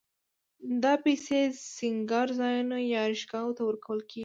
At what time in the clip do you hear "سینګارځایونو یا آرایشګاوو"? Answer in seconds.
1.75-3.55